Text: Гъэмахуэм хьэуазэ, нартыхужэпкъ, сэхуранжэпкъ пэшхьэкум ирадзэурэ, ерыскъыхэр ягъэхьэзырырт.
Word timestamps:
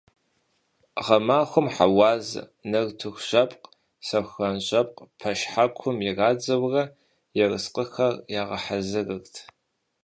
Гъэмахуэм 1.05 1.67
хьэуазэ, 1.75 2.41
нартыхужэпкъ, 2.69 3.67
сэхуранжэпкъ 4.07 5.01
пэшхьэкум 5.19 5.97
ирадзэурэ, 6.07 6.83
ерыскъыхэр 7.43 8.15
ягъэхьэзырырт. 8.41 9.33